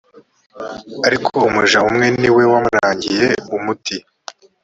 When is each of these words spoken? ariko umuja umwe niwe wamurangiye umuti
ariko 1.07 1.31
umuja 1.49 1.79
umwe 1.89 2.07
niwe 2.19 2.43
wamurangiye 2.51 3.27
umuti 3.55 3.95